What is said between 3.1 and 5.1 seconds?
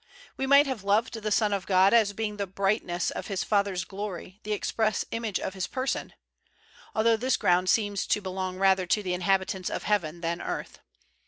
of His Father's glory, the express